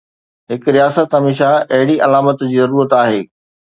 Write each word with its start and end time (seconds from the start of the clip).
هڪ 0.51 0.61
رياست 0.75 1.09
هميشه 1.17 1.51
اهڙي 1.75 1.95
علامت 2.05 2.37
جي 2.51 2.57
ضرورت 2.67 3.01
آهي. 3.05 3.21